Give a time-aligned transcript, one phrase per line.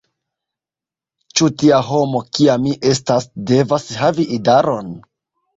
[1.41, 4.91] Ĉu tia homo, kia mi estas, devas havi idaron?